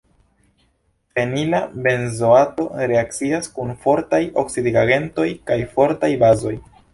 [1.17, 6.57] Fenila benzoato reakcias kun fortaj oksidigagentoj kaj fortaj bazoj.